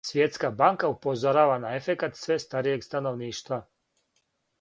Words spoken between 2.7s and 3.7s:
становништва